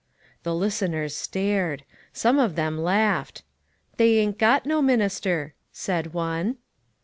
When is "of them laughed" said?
2.39-3.43